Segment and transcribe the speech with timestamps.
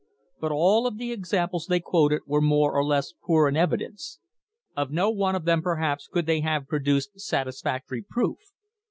[0.21, 4.17] * But all of the examples they quoted were more or less poor in evidence.
[4.75, 8.37] Of no one of them perhaps could they have produced satisfactory proof.